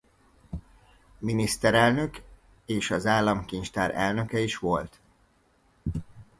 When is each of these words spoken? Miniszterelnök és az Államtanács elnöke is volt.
Miniszterelnök 1.17 2.21
és 2.65 2.91
az 2.91 3.05
Államtanács 3.05 3.75
elnöke 3.77 4.39
is 4.39 4.57
volt. 4.57 4.99